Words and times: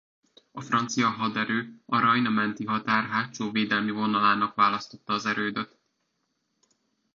A 0.51 0.61
francia 0.61 1.07
haderő 1.09 1.79
a 1.85 1.99
Rajna 1.99 2.29
menti 2.29 2.65
határ 2.65 3.03
hátsó 3.09 3.51
védelmi 3.51 3.91
vonalának 3.91 4.55
választotta 4.55 5.13
az 5.13 5.25
erődöt. 5.25 5.77